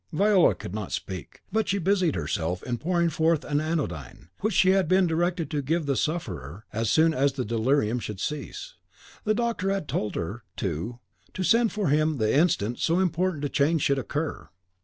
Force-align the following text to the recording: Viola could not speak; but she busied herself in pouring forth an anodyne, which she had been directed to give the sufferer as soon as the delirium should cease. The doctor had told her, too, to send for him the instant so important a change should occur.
Viola 0.11 0.55
could 0.55 0.73
not 0.73 0.91
speak; 0.91 1.41
but 1.51 1.69
she 1.69 1.77
busied 1.77 2.15
herself 2.15 2.63
in 2.63 2.79
pouring 2.79 3.07
forth 3.11 3.43
an 3.45 3.61
anodyne, 3.61 4.29
which 4.39 4.55
she 4.55 4.71
had 4.71 4.87
been 4.87 5.05
directed 5.05 5.51
to 5.51 5.61
give 5.61 5.85
the 5.85 5.95
sufferer 5.95 6.65
as 6.73 6.89
soon 6.89 7.13
as 7.13 7.33
the 7.33 7.45
delirium 7.45 7.99
should 7.99 8.19
cease. 8.19 8.73
The 9.25 9.35
doctor 9.35 9.69
had 9.69 9.87
told 9.87 10.15
her, 10.15 10.41
too, 10.57 10.97
to 11.35 11.43
send 11.43 11.71
for 11.71 11.89
him 11.89 12.17
the 12.17 12.35
instant 12.35 12.79
so 12.79 12.97
important 12.99 13.45
a 13.45 13.49
change 13.49 13.83
should 13.83 13.99
occur. 13.99 14.49